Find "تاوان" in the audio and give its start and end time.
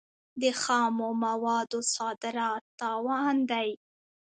2.81-3.35